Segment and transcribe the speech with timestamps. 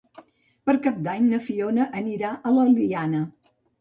[0.69, 3.21] Per Cap d'Any na Fiona anirà a l'Eliana.